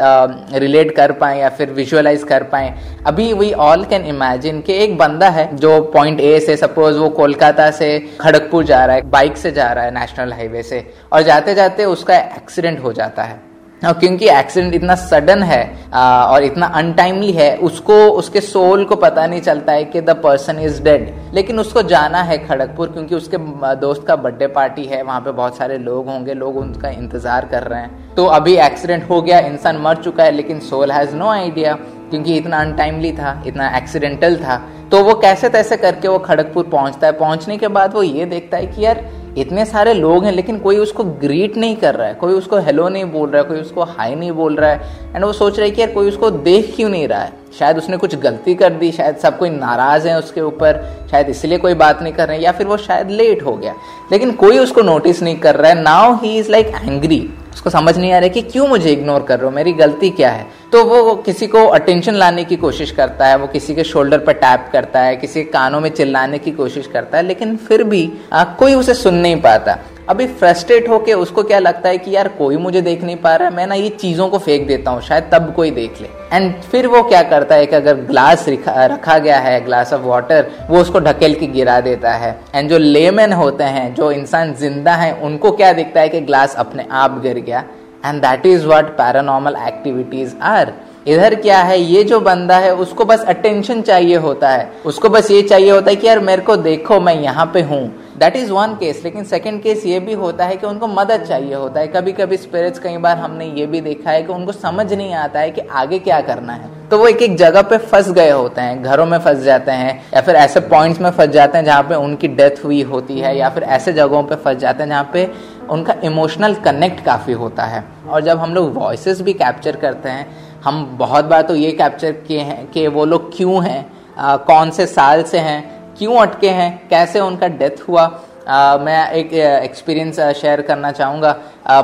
रिलेट 0.54 0.96
कर 0.96 1.12
पाएँ 1.14 1.40
या 1.42 1.50
फिर 1.50 1.72
विजुअलाइज 1.72 2.24
कर 2.24 2.44
पाएँ। 2.46 2.74
अभी 3.08 3.32
वी 3.34 3.52
ऑल 3.54 3.84
कैन 3.86 4.06
इमेजिन 4.06 4.62
कि 4.62 4.74
एक 4.84 4.98
बंदा 4.98 5.30
है 5.30 5.50
जो 5.56 5.80
पॉइंट 5.94 6.20
ए 6.20 6.40
से 6.40 6.58
सपोज़ 6.58 6.98
वो 6.98 7.10
कोलकाता 7.12 7.70
से 7.72 7.98
खड़गपुर 8.22 8.64
जा 8.66 8.86
रहा 8.86 8.96
है 8.96 9.10
बाइक 9.10 9.38
से 9.38 9.52
जा 9.52 9.72
रहा 9.72 9.84
है 9.84 9.94
नेशनल 9.94 10.34
हाईवे 10.34 10.64
से, 10.64 10.86
और 11.14 11.22
जाते 11.24 11.56
जाते 11.56 11.86
उसका 11.86 12.18
एक्सीडेंट 12.18 12.84
हो 12.84 12.94
जाता 12.94 13.24
है। 13.24 13.47
और 13.86 13.94
क्योंकि 13.94 14.28
एक्सीडेंट 14.30 14.74
इतना 14.74 14.96
सडन 14.96 15.44
है 15.44 15.62
आ, 15.94 16.26
और 16.26 16.44
इतना 16.44 16.66
अनटाइमली 16.76 17.32
है 17.32 17.56
उसको 17.58 17.94
उसके 18.12 18.42
सोल 18.42 18.84
को 18.86 18.96
पता 18.96 19.26
नहीं 19.28 19.42
चलता 19.42 19.74
है 19.74 19.84
कि 19.86 20.02
द 20.02 20.10
पर्सन 20.24 20.60
इज़ 20.60 20.82
डेड 20.84 21.14
लेकिन 21.34 21.60
उसको 21.60 21.82
जाना 21.84 22.22
है 22.22 22.38
खड़गपुर 22.38 22.88
क्योंकि 22.88 23.16
उसके 23.16 23.38
दोस्त 23.76 24.06
का 24.08 24.16
बर्थडे 24.16 24.48
पार्टी 24.48 24.86
है 24.86 25.02
वहाँ 25.04 25.20
पे 25.22 25.32
बहुत 25.32 25.58
सारे 25.58 25.78
लोग 25.78 26.08
होंगे 26.10 26.34
लोग 26.34 26.58
उनका 26.58 26.90
इंतज़ार 26.90 27.46
कर 27.46 27.64
रहे 27.64 27.82
हैं. 27.82 28.16
तो 28.16 28.26
अभी 28.28 28.56
एक्सीडेंट 28.58 29.10
हो 29.10 29.22
गया 29.22 29.40
इंसान 29.48 29.78
मर 29.78 29.96
चुका 30.04 30.24
है 30.24 30.32
लेकिन 30.32 30.60
सोल 30.60 30.92
हैज़ 30.92 31.16
नो 31.16 31.28
आइडिया 31.28 31.74
क्योंकि 32.10 32.38
इतना 32.38 32.62
अनटाइमली 32.62 33.12
था 33.12 33.42
इतना 33.48 33.70
एक्सीडेंटल 33.78 34.36
था. 34.38 34.62
तो 34.92 35.04
वो 35.04 35.14
कैसे 35.14 35.50
तैसे 35.50 35.78
करके 35.78 36.08
वो 36.08 36.20
खड़गपुर 36.20 36.68
पहुँचता 36.68 37.08
है? 37.08 37.14
पहुँचने 37.14 37.58
के 37.58 37.68
बाद 37.68 37.94
वो 37.94 38.04
ये 38.04 38.26
देखता 38.26 38.58
है 38.58 38.68
कि 38.68 38.86
यार 38.86 39.06
इतने 39.38 39.66
सारे 39.66 39.94
लोग 39.94 40.26
हैं, 40.26 40.32
लेकिन 40.32 40.60
कोई 40.60 40.78
उसको 40.78 41.04
ग्रीट 41.04 41.58
नहीं 41.58 41.76
कर 41.76 41.96
रहा 41.96 42.08
है, 42.08 42.14
कोई 42.14 42.34
उसको 42.34 42.58
हेलो 42.58 42.88
नहीं 42.90 43.06
बोल 43.06 43.30
रहा 43.30 43.42
है, 43.42 43.48
कोई 43.48 43.60
उसको 43.60 43.84
हाई 43.84 44.16
नहीं 44.16 44.32
बोल 44.32 44.56
रहा 44.56 44.70
है 44.70 45.16
एंड 45.16 45.26
वो 45.26 45.32
सोच 45.34 45.58
रहा 45.58 45.66
है 45.66 45.72
कि 45.72 45.82
यार 45.82 45.92
कोई 45.92 46.08
उसको 46.08 46.32
देख 46.32 46.74
क्यों 46.76 46.90
नहीं 46.90 47.08
रहा 47.08 47.20
है? 47.20 47.32
शायद 47.60 47.78
उसने 47.78 47.98
कुछ 47.98 48.16
गलती 48.16 48.56
कर 48.56 48.70
दी, 48.70 48.92
शायद 48.92 49.16
सब 49.16 49.38
कोई 49.38 49.50
नाराज़ 49.50 50.08
है 50.08 50.18
उसके 50.20 50.42
ऊपर, 50.42 50.84
शायद 51.12 51.30
इसलिए 51.30 51.58
कोई 51.58 51.74
बात 51.74 52.02
नहीं 52.02 52.14
कर 52.14 52.28
रहे 52.28 52.38
या 52.38 52.52
फिर 52.52 52.68
वो 52.68 52.78
शायद 52.78 53.10
लेट 53.12 53.44
हो 53.46 53.54
गया। 53.54 53.76
लेकिन 54.12 54.32
कोई 54.32 54.60
उसको 54.60 54.82
नोटिस 54.82 55.22
नहीं 55.24 55.36
कर 55.36 55.56
रहा 55.56 55.72
है 55.72 55.82
now 55.82 56.20
he 56.24 56.38
is 56.38 56.52
like 56.52 56.68
angry 56.68 57.20
उसको 57.58 57.70
समझ 57.70 57.98
नहीं 57.98 58.12
आ 58.14 58.18
रहा 58.18 58.30
कि 58.30 58.42
क्यों 58.42 58.68
मुझे 58.68 58.92
इग्नोर 58.92 59.24
कर 59.24 59.40
रहे 59.40 59.46
हो? 59.46 59.56
मेरी 59.56 59.74
गलती 59.74 60.10
क्या 60.10 60.30
है? 60.30 60.46
तो 60.72 60.84
वो 60.86 61.16
किसी 61.16 61.48
को 61.48 61.66
अटेंशन 61.68 62.14
लाने 62.14 62.44
की 62.44 62.56
कोशिश 62.56 62.92
करता 62.92 63.28
है 63.28 63.38
वो 63.38 63.48
किसी 63.48 63.76
के 63.76 63.84
शोल्डर 63.84 64.18
पर 64.18 64.34
टैप 64.34 64.70
करता 64.74 65.00
है 65.00 65.16
किसी 65.16 65.44
के 65.44 65.52
कानों 65.52 65.80
में 65.80 65.90
चिल्लाने 65.90 66.38
की 66.38 66.52
कोशिश 66.52 66.88
करता 66.88 67.18
है 67.18 67.24
लेकिन 67.24 67.56
फिर 67.58 67.84
भी 67.84 68.14
आ, 68.34 68.44
कोई 68.44 68.74
उसे 68.74 68.94
सुन 68.94 69.16
नहीं 69.16 69.36
पाता। 69.36 69.78
अभी 70.10 70.26
फ्रस्ट्रेट 70.30 70.88
होके 70.90 71.14
उसको 71.14 71.44
क्या 71.44 71.58
लगता 71.60 71.90
है 71.90 71.98
कि 71.98 72.12
यार 72.12 72.28
कोई 72.28 72.58
मुझे 72.58 72.82
देख 72.82 73.04
नहीं 73.04 73.16
पा 73.16 73.36
रहा 73.36 73.48
है 73.48 73.56
मैं 73.56 73.66
ना 73.68 73.76
ये 73.76 73.90
चीज़ों 73.92 74.28
को 74.30 74.38
फेंक 74.38 74.68
देता 74.68 74.92
हूँ, 74.92 75.02
शायद 75.02 75.30
तब 75.34 75.52
कोई 75.56 75.72
देख 75.72 76.02
ले। 76.02 76.08
एंड 76.34 76.54
फिर 76.62 76.88
वो 76.88 77.02
क्या 77.04 77.22
करता 77.24 77.56
है 77.56 77.66
कि 77.66 77.76
अगर 77.76 77.96
ग्लास 78.04 78.46
रखा 78.50 79.18
गया 79.18 79.40
है 79.40 79.60
ग्लास 79.66 79.94
ऑफ़ 79.94 80.02
वाटर 80.02 80.48
वो 80.70 80.82
उसको 80.82 81.00
ढकेल 81.00 81.36
के 81.36 81.48
गिरा 81.48 81.80
देता 81.82 82.14
है। 82.14 82.36
एंड 82.56 82.70
जो 82.70 82.78
लेमन 82.78 83.34
होते 83.34 83.64
हैं, 83.64 83.94
जो 83.96 84.12
इंसान 84.12 84.54
ज़िंदा 84.54 84.96
है, 84.96 85.14
उनको 85.14 85.52
क्या 85.52 85.74
दिखता 85.74 86.02
है 86.02 86.10
कि 86.10 86.22
ग्लास 86.22 86.56
अपने 86.56 86.86
आप 86.94 87.22
गिर 87.22 87.40
गया। 87.40 87.64
And 88.06 88.22
that 88.22 88.46
is 88.46 88.66
what 88.66 88.98
paranormal 88.98 89.56
activities 89.68 90.36
are 90.44 90.74
इधर 91.08 91.36
क्या 91.36 91.58
है, 91.60 91.80
ये 91.80 92.04
जो 92.04 92.20
बंदा 92.20 92.58
है, 92.58 92.74
उसको 92.76 93.06
बस 93.06 93.24
अटेंशन 93.26 93.82
चाहिए 93.82 94.16
होता 94.18 94.50
है। 94.50 94.72
उसको 94.86 95.10
बस 95.10 95.32
ये 95.32 95.42
चाहिए 95.44 95.70
होता 95.72 95.90
है 95.90 95.96
कि 95.96 96.08
यार 96.08 96.20
मेरे 96.22 96.42
को 96.42 96.56
देखो, 96.58 97.00
मैं 97.00 97.14
यहाँ 97.16 97.52
पे 97.54 97.62
हूँ। 97.62 97.88
दैट 98.18 98.36
इज़ 98.36 98.52
वन 98.52 98.74
केस 98.76 99.02
लेकिन 99.04 99.24
सेकेंड 99.24 99.62
केस 99.64 99.86
ये 99.86 100.00
भी 100.00 100.14
होता 100.14 100.46
है 100.46 100.56
कि 100.56 100.66
उनको 100.68 100.88
मदद 100.88 101.24
चाहिए 101.24 101.54
होता 101.54 101.80
है। 101.80 101.88
कभी 101.88 102.12
कभी 102.12 102.38
स्पिरिट्स 102.38 102.80
कई 102.80 102.98
बार 102.98 103.18
हमने 103.18 103.46
ये 103.50 103.66
भी 103.66 103.82
देखा 103.82 104.12
है 104.12 104.24
कि 104.24 104.34
उनको 104.34 104.52
समझ 104.52 104.92
नहीं 104.94 105.14
आता 105.16 105.40
है 105.40 105.52
कि 105.52 105.62
आगे 105.62 106.00
क्या 106.00 106.20
करना 106.22 106.54
है। 106.54 106.70
तो 106.90 106.98
वो 106.98 107.08
एक 107.08 107.22
एक 107.22 107.36
जगह 107.38 107.62
पे 107.62 107.78
फंस 107.78 108.10
गए 108.12 108.30
होते 108.30 108.62
हैं, 108.62 108.82
घरों 108.84 109.06
में 109.06 109.18
फंस 109.20 109.38
जाते 109.40 109.72
हैं, 109.72 110.02
या 110.14 110.22
फिर 110.22 110.36
ऐसे 110.36 110.60
पॉइंट्स 110.60 111.02
में 111.02 111.10
फंस 111.10 111.30
जाते 111.30 111.58
हैं 111.58 111.66
जहाँ 111.66 111.84
पे 111.84 111.96
उनकी 111.96 112.28
डेथ 112.28 112.64
हुई 112.64 112.82
होती 112.84 113.20
है, 113.20 113.36
या 113.38 113.50
फिर 113.50 113.64
ऐसे 113.64 113.94
जगहों 113.94 114.24
पे 114.24 114.36
फंस 114.36 114.58
जाते 114.58 114.84
हैं 114.84 114.90
जहाँ 114.90 115.10
पे 115.14 115.30
उनका 115.70 115.96
इमोशनल 116.04 116.54
कनेक्ट 116.56 117.04
काफ़ी 117.06 117.34
होता 117.34 117.64
है। 117.64 117.84
और 118.10 118.22
जब 118.22 118.40
हम 118.40 118.54
लोग 118.54 118.74
वॉइस 118.74 119.22
भी 119.22 119.34
कैप्चर 119.34 119.76
करते 119.76 120.10
हैं, 120.10 120.28
हम 120.64 120.86
बहुत 121.00 121.26
बार 121.26 121.42
तो 121.42 121.56
ये 121.56 121.72
कैप्चर 121.72 122.12
किए 122.28 122.42
हैं 122.42 122.66
कि 122.72 122.88
वो 122.88 123.06
लोग 123.06 123.36
क्यों 123.38 123.64
हैं 123.66 123.86
कौन 124.20 124.72
से 124.72 124.86
साल 124.88 125.24
से 125.24 125.40
हैं 125.40 125.77
क्यों 125.98 126.16
अटके 126.18 126.50
हैं? 126.50 126.88
कैसे 126.90 127.20
उनका 127.20 127.48
डेथ 127.50 127.88
हुआ? 127.88 128.02
आ, 128.48 128.78
मैं 128.78 129.12
एक 129.12 129.34
एक्सपीरियंस 129.34 130.20
शेयर 130.36 130.62
करना 130.62 130.92
चाहूँगा। 130.92 131.36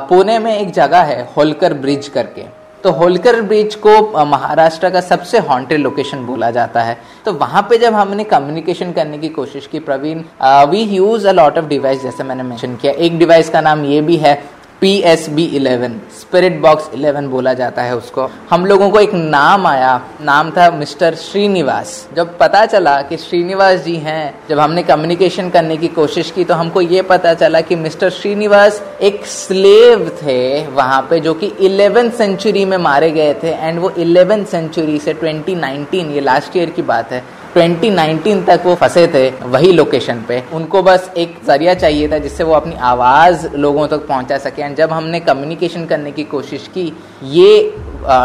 पुणे 0.09 0.37
में 0.39 0.55
एक 0.57 0.71
जगह 0.71 1.01
है 1.01 1.21
होलकर 1.37 1.73
ब्रिज 1.75 2.07
करके। 2.07 2.45
तो 2.83 2.91
होलकर 2.91 3.41
ब्रिज 3.41 3.75
को 3.85 4.25
महाराष्ट्र 4.25 4.89
का 4.89 5.01
सबसे 5.01 5.39
हॉन्टेड 5.39 5.79
लोकेशन 5.79 6.25
बोला 6.25 6.49
जाता 6.51 6.81
है। 6.81 6.97
तो 7.25 7.33
वहाँ 7.33 7.61
पे 7.69 7.77
जब 7.77 7.93
हमने 7.93 8.23
कम्युनिकेशन 8.23 8.91
करने 8.91 9.17
की 9.17 9.29
कोशिश 9.29 9.67
की 9.67 9.79
Praveen 9.79 10.23
we 10.69 10.81
use 10.81 11.27
a 11.27 11.31
lot 11.31 11.57
of 11.57 11.65
device 11.65 12.01
जैसे 12.03 12.23
मैंने 12.23 12.43
मेंशन 12.43 12.75
किया। 12.75 12.91
एक 12.93 13.17
डिवाइस 13.19 13.49
का 13.49 13.61
नाम 13.61 13.85
ये 13.85 14.01
भी 14.01 14.17
है 14.17 14.35
P 14.83 14.91
S 15.01 15.27
B 15.29 15.43
eleven 15.55 15.93
spirit 16.19 16.59
box 16.61 16.89
eleven 16.93 17.27
बोला 17.27 17.53
जाता 17.53 17.81
है 17.81 17.95
उसको। 17.95 18.27
हम 18.49 18.65
लोगों 18.65 18.89
को 18.89 18.99
एक 18.99 19.13
नाम 19.13 19.67
आया, 19.67 19.91
नाम 20.21 20.49
था 20.51 20.69
मिस्टर 20.71 21.15
श्रीनिवास। 21.15 21.93
जब 22.15 22.37
पता 22.37 22.65
चला 22.65 23.01
कि 23.01 23.17
श्रीनिवास 23.17 23.79
जी 23.79 23.95
हैं, 23.97 24.33
जब 24.49 24.59
हमने 24.59 24.83
कम्युनिकेशन 24.83 25.49
करने 25.49 25.77
की 25.77 25.87
कोशिश 25.89 26.31
की 26.31 26.43
तो 26.43 26.53
हमको 26.53 26.81
ये 26.81 27.01
पता 27.01 27.33
चला 27.33 27.61
कि 27.61 27.75
मिस्टर 27.75 28.09
श्रीनिवास 28.09 28.81
एक 29.01 29.25
स्लेव 29.25 30.09
थे 30.23 30.67
वहाँ 30.67 31.01
पे, 31.09 31.19
जो 31.19 31.33
कि 31.33 31.47
इलेवेंथ 31.61 32.11
सेंचुरी 32.11 32.65
में 32.65 32.77
मारे 32.79 33.11
गए 33.11 33.33
थे 33.33 33.51
एंड 33.51 33.79
वो 33.79 33.89
इलेवेंथ 33.89 34.45
सेंचुरी 34.45 34.97
से 34.99 35.13
2019 35.13 36.11
ये 36.11 36.21
लास्ट 36.21 36.57
ईयर 36.57 36.69
की 36.69 36.81
बात 36.83 37.11
है। 37.11 37.23
2019 37.55 38.45
तक 38.47 38.61
वो 38.65 38.73
फंसे 38.75 39.07
थे 39.07 39.29
वही 39.45 39.71
लोकेशन 39.71 40.23
पे। 40.27 40.43
उनको 40.53 40.81
बस 40.83 41.11
एक 41.17 41.35
ज़रिया 41.47 41.73
चाहिए 41.73 42.07
था 42.11 42.17
जिससे 42.17 42.43
वो 42.43 42.53
अपनी 42.53 42.75
आवाज़ 42.75 43.47
लोगों 43.55 43.87
तक 43.87 44.07
पहुँचा 44.07 44.37
सके। 44.37 44.61
एंड 44.61 44.75
जब 44.75 44.91
हमने 44.91 45.19
कम्युनिकेशन 45.19 45.85
करने 45.85 46.11
की 46.11 46.23
कोशिश 46.23 46.67
की 46.77 46.85
ये 47.23 47.75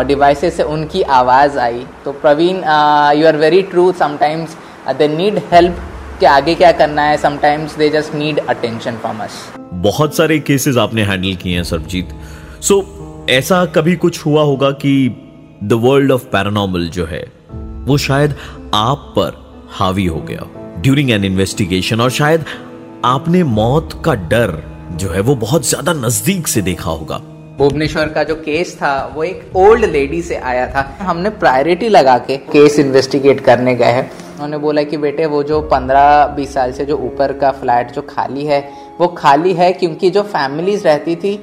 डिवाइसेस 0.09 0.57
से 0.57 0.63
उनकी 0.63 1.03
आवाज़ 1.03 1.59
आई। 1.59 1.85
तो 2.05 2.13
Praveen 2.13 2.57
you 3.21 3.27
are 3.27 3.37
very 3.37 3.63
true 3.63 3.93
sometimes 3.93 4.57
they 4.99 5.09
need 5.09 5.41
help 5.53 5.77
कि 6.21 6.27
आगे 6.27 6.55
क्या 6.55 6.73
करना 6.73 7.03
है। 7.03 7.17
Sometimes 7.17 7.77
they 7.77 7.89
just 7.91 8.15
need 8.15 8.39
attention 8.49 8.97
from 8.97 9.19
us 9.19 9.47
बहुत 9.73 10.17
सारे 10.17 10.39
केसेस 10.39 10.77
आपने 10.77 11.03
हैंडल 11.03 11.35
किए 11.35 11.55
हैं 11.55 11.65
सरजीत 11.65 12.09
सो 12.61 12.75
so, 12.75 13.31
ऐसा 13.31 13.65
कभी 13.67 13.97
कुछ 13.97 14.27
हुआ 14.27 14.43
होगा 14.43 14.71
कि 14.71 15.09
द 15.65 15.73
वर्ल्ड 15.73 16.13
ऑफ़ 16.13 16.25
पैरानॉर्मल 16.25 16.89
जो 16.89 17.05
है 17.07 17.27
वो 17.87 17.97
शायद 17.97 18.35
आप 18.75 19.13
पर 19.17 19.37
हावी 19.71 20.05
हो 20.07 20.21
गया। 20.21 20.47
ड्यूरिंग 20.83 21.11
एन 21.11 21.25
इन्वेस्टिगेशन 21.25 22.01
और 22.01 22.11
शायद 22.11 22.45
आपने 23.05 23.43
मौत 23.45 23.93
का 24.05 24.15
डर 24.15 24.53
जो 24.93 25.09
है 25.09 25.21
वो 25.21 25.35
बहुत 25.37 25.67
ज़्यादा 25.67 25.93
नज़दीक 25.93 26.49
से 26.49 26.63
देखा 26.63 26.91
होगा। 26.91 27.17
भुवनेश्वर 27.59 28.09
का 28.09 28.23
जो 28.25 28.35
केस 28.35 28.75
था, 28.77 29.13
वो 29.15 29.25
एक 29.25 29.57
ओल्ड 29.57 29.85
लेडी 29.85 30.21
से 30.23 30.37
आया 30.37 30.67
था। 30.67 30.83
हमने 31.01 31.31
प्रायोरिटी 31.31 31.89
लगा 31.89 32.19
के 32.19 32.37
केस 32.37 32.79
इन्वेस्टिगेट 32.79 33.41
करने 33.41 33.75
गए 33.75 33.93
हैं। 33.93 34.11
उन्होंने 34.33 34.59
बोला 34.59 34.83
कि 34.83 34.97
बेटे, 34.97 35.27
वो 35.27 35.43
जो 35.43 35.61
पंद्रह 35.63 36.27
बीस 36.27 36.55
साल 36.55 36.73
से 36.73 36.85
जो 36.85 36.97
ऊपर 36.99 37.33
का 37.33 37.51
फ्लैट 37.53 37.93
जो 37.93 38.03
खाली 38.03 38.45
है 38.47 38.61
वो 39.01 39.07
खाली 39.09 39.53
है 39.55 39.73
क्योंकि 39.73 40.11
जो 40.11 40.23
फैमिलीज़ 40.25 40.85
रहती 40.85 41.15
थी 41.17 41.35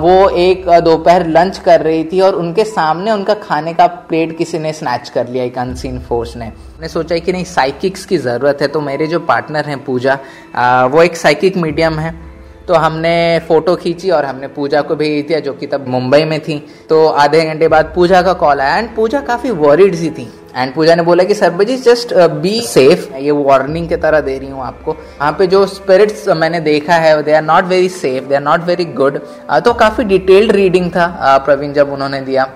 वो 0.00 0.28
एक 0.30 0.68
दोपहर 0.84 1.26
लंच 1.28 1.58
कर 1.60 1.80
रही 1.80 2.04
थी 2.04 2.20
और 2.20 2.34
उनके 2.34 2.64
सामने 2.66 3.10
उनका 3.10 3.34
खाने 3.40 3.74
का 3.74 3.86
प्लेट 3.86 4.36
किसी 4.38 4.58
ने 4.58 4.72
स्नैच 4.72 5.08
कर 5.08 5.28
लिया, 5.28 5.44
एक 5.44 5.58
अनसीन 5.58 5.98
फोर्स 6.00 6.36
ने। 6.36 6.44
मैंने 6.44 6.88
सोचा 6.88 7.18
कि 7.18 7.32
नहीं 7.32 7.44
साइकिक्स 7.46 8.04
की 8.06 8.18
ज़रूरत 8.18 8.62
है 8.62 8.68
तो 8.68 8.80
मेरे 8.82 9.06
जो 9.06 9.20
पार्टनर 9.22 9.64
हैं 9.66 9.82
पूजा 9.84 10.18
वो 10.86 11.02
एक 11.02 11.16
साइकिक 11.16 11.56
मीडियम 11.56 11.98
है 11.98 12.14
तो 12.68 12.74
हमने 12.76 13.38
फ़ोटो 13.48 13.74
खींची 13.76 14.10
और 14.10 14.24
हमने 14.24 14.48
पूजा 14.50 14.80
को 14.82 14.96
भेज 14.96 15.26
दिया, 15.26 15.40
जो 15.40 15.52
कि 15.52 15.66
तब 15.66 15.88
मुंबई 15.88 16.24
में 16.24 16.40
थी। 16.40 16.56
तो 16.88 17.06
आधे 17.06 17.42
घंटे 17.42 17.68
बाद 17.68 17.92
पूजा 17.94 18.22
का 18.22 18.32
कॉल 18.34 18.60
आया 18.60 18.76
एंड 18.76 18.94
पूजा 18.96 19.20
काफ़ी 19.22 19.50
वॉरिड 19.52 19.94
सी 19.94 20.10
थी। 20.10 20.28
एंड 20.56 20.74
पूजा 20.74 20.94
ने 20.94 21.02
बोला 21.02 21.24
कि 21.24 21.34
सरबजी 21.34 21.76
जस्ट 21.76 22.14
बी 22.42 22.60
सेफ़ 22.62 23.12
ये 23.16 23.30
वार्निंग 23.30 23.88
की 23.88 23.96
तरह 23.98 24.20
दे 24.20 24.38
रही 24.38 24.50
हूँ 24.50 24.62
आपको। 24.64 24.92
वहाँ 24.92 25.32
पे 25.38 25.46
जो 25.46 25.64
स्पिरिट्स 25.68 26.28
मैंने 26.36 26.60
देखा 26.62 26.94
है 26.96 27.22
they 27.22 27.32
are 27.32 27.42
not 27.44 27.64
very 27.66 27.88
safe 27.90 28.24
they 28.24 28.34
are 28.34 28.42
not 28.42 28.64
very 28.66 28.84
good 29.00 29.18
तो 29.64 29.72
काफ़ी 29.74 30.04
डिटेल्ड 30.04 30.52
रीडिंग 30.52 30.90
था 30.90 31.06
uh, 31.14 31.44
प्रवीण 31.44 31.72
जब 31.72 31.92
उन्होंने 31.92 32.20
दिया। 32.22 32.48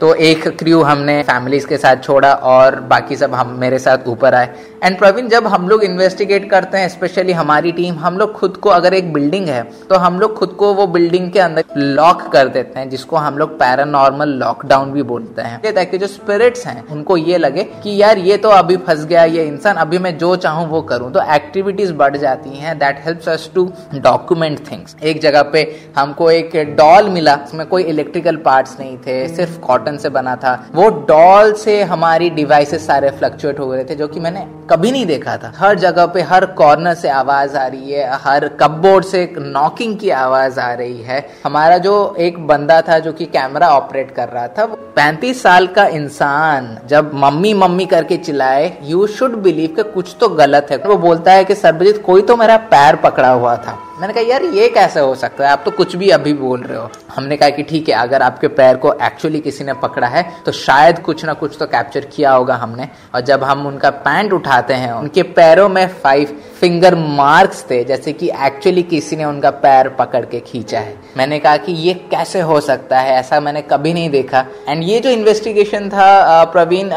तो 0.00 0.12
एक 0.16 0.46
क्रू 0.58 0.80
हमने 0.82 1.22
फैमिलीज़ 1.22 1.66
के 1.66 1.76
साथ 1.76 1.96
छोड़ा 2.02 2.32
और 2.32 2.78
बाकी 2.90 3.16
सब 3.16 3.34
हम, 3.34 3.48
मेरे 3.60 3.78
साथ 3.78 4.06
ऊपर 4.08 4.34
आए। 4.34 4.48
एंड 4.84 4.98
प्रवीण, 4.98 5.26
जब 5.28 5.46
हम 5.46 5.68
लोग 5.68 5.82
इन्वेस्टिगेट 5.84 6.48
करते 6.50 6.78
हैं 6.78 6.88
स्पेशली 6.88 7.32
हमारी 7.32 7.72
टीम 7.72 7.94
हम 7.94 8.16
लोग 8.18 8.32
खुद 8.32 8.56
को 8.56 8.70
अगर 8.70 8.94
एक 8.94 9.12
बिल्डिंग 9.12 9.48
है 9.48 9.62
तो 9.90 9.94
हम 9.96 10.18
लोग 10.20 10.34
खुद 10.36 10.50
को 10.50 10.72
वो 10.74 10.86
बिल्डिंग 10.86 11.30
के 11.32 11.40
अंदर 11.40 11.64
लॉक 11.76 12.22
कर 12.32 12.48
देते 12.48 12.78
हैं, 12.78 12.88
जिसको 12.90 13.16
हम 13.16 13.38
लोग 13.38 13.58
पैरानॉर्मल 13.58 14.28
लॉकडाउन 14.38 14.92
भी 14.92 15.02
बोलते 15.02 15.42
हैं। 15.42 15.74
ताकि 15.74 15.98
जो 15.98 16.06
स्पिरिट्स 16.06 16.66
हैं, 16.66 16.86
उनको 16.88 17.16
ये 17.16 17.38
लगे 17.38 17.64
कि 17.82 17.96
यार, 17.96 18.18
ये 18.20 18.36
तो 18.36 18.48
अभी 18.50 18.76
फंस 18.78 19.04
गया, 19.04 19.24
ये 19.26 19.44
इंसान, 19.46 19.76
अभी 19.76 19.98
मैं 19.98 20.16
जो 20.18 20.34
चाहूँ 20.38 20.66
वो 20.68 20.82
करूँ। 20.84 21.10
तो 21.12 21.22
एक्टिविटीज़ 21.34 21.92
बढ़ 21.94 22.16
जाती 22.16 22.56
हैं 22.58 22.78
that 22.78 23.02
helps 23.04 23.28
us 23.28 23.50
to 23.54 23.70
document 23.94 24.58
things 24.70 24.96
एक 25.02 25.20
जगह 25.20 25.42
पे 25.52 25.66
हमको 25.98 26.30
एक 26.30 26.56
डॉल 26.76 27.08
मिला, 27.10 27.34
उसमें 27.44 27.66
कोई 27.66 27.82
इलेक्ट्रिकल 27.84 28.36
पार्ट्स 28.44 28.78
नहीं 28.80 28.96
थे, 28.98 29.26
सिर्फ़ 29.28 29.58
कॉटन 29.60 29.88
कॉटन 29.90 30.02
से 30.02 30.08
बना 30.08 30.36
था। 30.36 30.66
वो 30.74 30.88
डॉल 31.08 31.52
से 31.52 31.82
हमारी 31.82 32.30
डिवाइसेस 32.30 32.86
सारे 32.86 33.10
फ्लक्चुएट 33.10 33.58
हो 33.58 33.74
रहे 33.74 33.84
थे, 33.84 33.94
जो 33.94 34.08
कि 34.08 34.20
मैंने 34.20 34.46
कभी 34.70 34.92
नहीं 34.92 35.06
देखा 35.06 35.36
था। 35.36 35.52
हर 35.56 35.78
जगह 35.78 36.06
पे, 36.06 36.22
हर 36.22 36.46
कॉर्नर 36.46 36.94
से 36.94 37.08
आवाज़ 37.08 37.56
आ 37.56 37.66
रही 37.66 37.92
है, 37.92 38.10
हर 38.12 38.48
कपबोर्ड 38.48 39.04
से 39.04 39.34
नॉकिंग 39.38 39.98
की 39.98 40.10
आवाज़ 40.10 40.60
आ 40.60 40.72
रही 40.72 41.02
है। 41.02 41.28
हमारा 41.44 41.78
जो 41.78 42.14
एक 42.18 42.46
बंदा 42.46 42.80
था, 42.80 42.98
जो 42.98 43.12
कि 43.12 43.24
कैमरा 43.24 43.68
ऑपरेट 43.68 44.10
कर 44.10 44.28
रहा 44.28 44.48
था 44.48 44.66
पैंतीस 44.66 45.42
साल 45.42 45.66
का 45.66 45.86
इंसान, 45.86 46.78
जब 46.86 47.10
मम्मी 47.14 47.54
मम्मी 47.54 47.86
करके 47.86 48.16
चिल्लाए 48.16 48.78
यू 48.82 49.06
शुड 49.06 49.36
बिलीव 49.36 49.68
कि 49.76 49.82
कुछ 49.82 50.16
तो 50.20 50.28
गलत 50.28 50.66
है। 50.70 50.76
वो 50.76 50.96
बोलता 50.96 51.32
है 51.32 51.44
कि, 51.44 51.54
सरबजीत, 51.54 52.02
कोई 52.06 52.22
तो 52.22 52.36
मेरा 52.36 52.56
पैर 52.56 52.96
पकड़ा 52.96 53.30
हुआ 53.30 53.56
था। 53.56 53.78
मैंने 54.00 54.12
कहा, 54.14 54.22
यार, 54.22 54.44
ये 54.44 54.68
कैसे 54.68 55.00
हो 55.00 55.14
सकता 55.14 55.44
है? 55.44 55.50
आप 55.50 55.62
तो 55.64 55.70
कुछ 55.70 55.94
भी 55.96 56.08
अभी 56.10 56.32
बोल 56.32 56.60
रहे 56.60 56.78
हो। 56.78 56.90
हमने 57.16 57.36
कहा 57.36 57.48
कि, 57.50 57.62
ठीक 57.62 57.88
है, 57.88 57.94
अगर 57.94 58.22
आपके 58.22 58.48
पैर 58.48 58.76
को 58.76 58.92
एक्चुअली 59.02 59.40
किसी 59.40 59.64
ने 59.64 59.72
पकड़ा 59.74 60.06
है 60.06 60.22
तो 60.46 60.52
शायद 60.52 60.98
कुछ 60.98 61.24
ना 61.24 61.32
कुछ 61.32 61.56
तो 61.58 61.66
कैप्चर 61.66 62.04
किया 62.04 62.32
होगा 62.32 62.54
हमने। 62.54 62.88
और 63.14 63.20
जब 63.20 63.44
हम 63.44 63.66
उनका 63.66 63.90
पैंट 63.90 64.32
उठाते 64.32 64.74
हैं, 64.74 64.92
उनके 64.92 65.22
पैरों 65.22 65.68
में 65.68 65.86
फाइव 65.88 66.40
फिंगर 66.60 66.94
मार्क्स 66.94 67.64
थे, 67.70 67.82
जैसे 67.84 68.12
कि 68.12 68.28
एक्चुअली 68.46 68.82
किसी 68.82 69.16
ने 69.16 69.24
उनका 69.24 69.50
पैर 69.50 69.88
पकड़ 69.88 70.24
के 70.24 70.40
खींचा 70.40 70.80
है। 70.80 70.94
मैंने 71.16 71.38
कहा 71.38 71.56
कि 71.56 71.72
ये 71.72 71.94
कैसे 72.10 72.40
हो 72.40 72.60
सकता 72.60 72.98
है, 73.00 73.14
ऐसा 73.14 73.38
मैंने 73.40 73.62
कभी 73.62 73.92
नहीं 73.92 74.10
देखा। 74.10 74.44
एंड 74.68 74.82
ये 74.84 74.98
जो 75.00 75.10
इन्वेस्टिगेशन 75.10 75.88
था 75.88 76.44
Praveen 76.44 76.90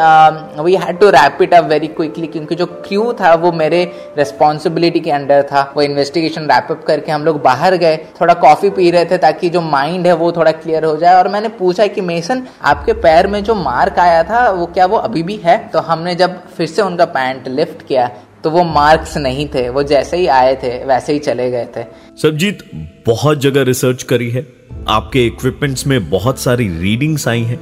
we 0.64 0.76
had 0.76 1.00
to 1.00 1.10
wrap 1.10 1.42
it 1.42 1.54
up 1.54 1.66
very 1.66 1.88
quickly 1.90 2.28
क्योंकि 2.28 2.56
जो 2.56 2.66
क्यू 2.88 3.12
था, 3.14 3.34
वो 3.34 3.52
मेरे 3.52 3.84
रिस्पॉन्सिबिलिटी 4.18 5.00
के 5.00 5.12
अंडर 5.12 5.44
था। 5.44 5.62
वो 5.76 5.82
इन्वेस्टिगेशन 5.82 6.42
रैप 6.44 6.68
अप 6.72 6.84
करके 6.84 7.12
हम 7.12 7.26
लोग 7.26 7.42
बाहर 7.42 7.76
गए, 7.76 7.98
थोड़ा 8.22 8.34
कॉफ़ी 8.34 8.70
पी 8.70 8.90
रहे 8.92 9.06
थे 9.06 9.18
ताकि 9.18 9.50
जो 9.50 9.62
माइंड 9.62 10.08
है, 10.08 10.14
वो 10.14 10.32
थोड़ा 10.32 10.52
क्लियर 10.52 10.86
हो 10.86 10.96
जाए। 10.98 11.16
और 11.16 11.28
मैंने 11.28 11.50
पूछा 11.54 11.88
कि, 11.88 12.02
मेसन, 12.02 12.44
आपके 12.64 12.94
पैर 12.94 13.28
में 13.28 13.44
जो 13.44 13.56
मार्क 13.56 14.00
आया 14.00 14.24
था, 14.24 14.50
वो 14.50 14.66
क्या 14.66 14.86
वो 14.86 14.98
अभी 15.00 15.24
भी 15.24 15.36
है? 15.36 15.58
तो 15.68 15.80
हमने 15.82 16.16
जब 16.16 16.40
फिर 16.48 16.68
से 16.68 16.82
उनका 16.82 17.06
पैंट 17.08 17.48
लिफ्ट 17.48 17.86
किया 17.88 18.10
तो 18.44 18.50
वो 18.52 18.64
मार्क्स 18.64 19.18
नहीं 19.18 19.48
थे 19.48 19.68
वो 19.70 19.84
जैसे 19.84 20.18
ही 20.18 20.28
आए 20.30 20.56
थे 20.64 20.74
वैसे 20.86 21.14
ही 21.14 21.20
चले 21.20 21.50
गए 21.52 21.68
थे। 21.78 21.84
सबजीत 22.22 22.64
बहुत 23.08 23.40
जगह 23.42 23.64
रिसर्च 23.64 24.04
करी 24.04 24.30
है। 24.30 24.46
आपके 24.90 25.26
इक्विपमेंट्स 25.26 25.86
में 25.88 26.10
बहुत 26.10 26.40
सारी 26.40 26.68
रीडिंग्स 26.80 27.28
आई 27.28 27.42
हैं। 27.44 27.60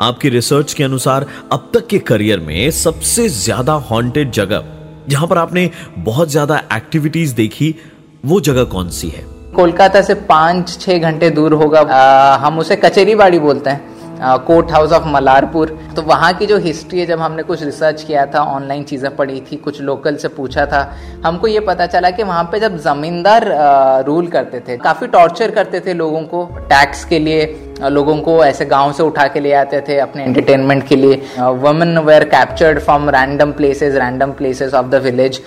आपकी 0.00 0.28
रिसर्च 0.28 0.72
के 0.74 0.84
अनुसार 0.84 1.26
अब 1.52 1.70
तक 1.74 1.86
के 1.86 1.98
करियर 2.00 2.40
में 2.40 2.70
सबसे 2.72 3.28
ज़्यादा 3.28 3.72
हॉन्टेड 3.90 4.30
जगह 4.32 4.64
जहाँ 5.08 5.26
पर 5.26 5.38
आपने 5.38 5.70
बहुत 5.98 6.30
ज़्यादा 6.30 6.62
एक्टिविटीज़ 6.72 7.34
देखी 7.34 7.74
वो 8.24 8.40
जगह 8.40 8.64
कौन 8.66 8.90
सी 8.90 9.08
है? 9.08 9.24
कोलकाता 9.54 10.02
से 10.02 10.14
पाँच 10.14 10.78
छह 10.80 10.98
घंटे 10.98 11.30
दूर 11.30 11.52
होगा। 11.54 11.80
आ, 11.80 12.36
हम 12.36 12.58
उसे 12.58 12.76
कचेरी 12.76 13.14
बाड़ी 13.14 13.38
बोलते 13.38 13.70
हैं। 13.70 13.91
कोर्ट 14.22 14.70
हाउस 14.72 14.92
ऑफ़ 14.92 15.06
मलारपुर 15.08 15.68
तो 15.96 16.02
वहाँ 16.02 16.32
की 16.34 16.46
जो 16.46 16.58
हिस्ट्री 16.58 17.00
है, 17.00 17.06
जब 17.06 17.20
हमने 17.20 17.42
कुछ 17.42 17.62
रिसर्च 17.62 18.02
किया 18.02 18.26
था 18.26 18.42
ऑनलाइन 18.46 18.82
चीज़ें 18.84 19.14
पढ़ी 19.16 19.40
थी, 19.42 19.56
कुछ 19.56 19.80
लोकल 19.80 20.16
से 20.16 20.28
पूछा 20.30 20.66
था, 20.66 20.82
हमको 21.24 21.46
ये 21.46 21.60
पता 21.62 21.86
चला 21.86 22.10
कि 22.10 22.22
वहाँ 22.22 22.44
पे 22.52 22.60
जब 22.60 22.76
जमींदार 22.78 23.46
रूल 24.06 24.28
करते 24.28 24.60
थे, 24.60 24.76
काफ़ी 24.78 25.06
टॉर्चर 25.08 25.50
करते 25.50 25.80
थे 25.80 25.94
लोगों 25.94 26.22
को 26.24 26.44
टैक्स 26.62 27.04
के 27.04 27.18
लिए 27.18 27.44
लोगों 27.80 28.16
को 28.18 28.44
ऐसे 28.44 28.64
गाँव 28.64 28.92
से 28.92 29.02
उठा 29.02 29.26
के 29.28 29.40
ले 29.40 29.52
आते 29.52 29.80
थे 29.80 29.98
अपने 29.98 30.24
एंटरटेनमेंट 30.24 30.86
के 30.88 30.96
लिए। 30.96 31.14
Women 31.38 31.98
were 31.98 32.24
captured 32.24 32.78
from 32.80 33.08
random 33.10 33.52
places 33.52 33.94
random 33.94 34.32
places 34.32 34.74
of 34.74 34.86
the 34.86 35.02
village 35.04 35.40